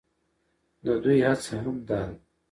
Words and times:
د 0.83 0.87
دوى 1.03 1.19
هڅه 1.27 1.55
هم 1.63 1.77
دا 1.89 2.01
ده، 2.11 2.17